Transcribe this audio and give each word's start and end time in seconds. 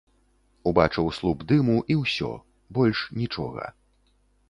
Убачыў 0.71 1.09
слуп 1.17 1.45
дыму 1.53 1.77
і 1.95 1.99
ўсё, 2.01 2.33
больш 2.79 3.07
нічога. 3.23 3.73